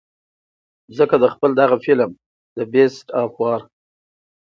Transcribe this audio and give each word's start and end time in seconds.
ځکه 0.97 1.15
د 1.19 1.25
خپل 1.33 1.51
دغه 1.61 1.75
فلم 1.83 2.11
The 2.57 2.65
Beast 2.73 3.05
of 3.21 3.29
War 3.41 3.61